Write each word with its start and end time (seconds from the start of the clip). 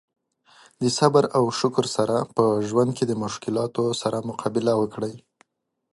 د 0.81 0.83
صبر 0.99 1.23
او 1.37 1.43
شکر 1.59 1.85
سره 1.95 2.15
په 2.35 2.45
ژوند 2.67 2.91
کې 2.97 3.05
د 3.07 3.13
مشکلاتو 3.23 3.83
سره 4.01 4.17
مقابله 4.29 4.73
وکړي. 4.81 5.13